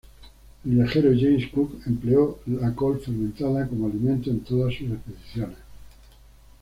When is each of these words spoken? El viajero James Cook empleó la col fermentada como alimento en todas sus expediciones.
El 0.65 0.71
viajero 0.71 1.11
James 1.13 1.47
Cook 1.53 1.79
empleó 1.85 2.39
la 2.47 2.73
col 2.73 2.99
fermentada 3.01 3.67
como 3.67 3.85
alimento 3.85 4.31
en 4.31 4.39
todas 4.39 4.73
sus 4.73 4.89
expediciones. 4.89 5.59